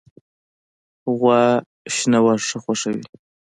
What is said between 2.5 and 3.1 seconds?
خوښوي.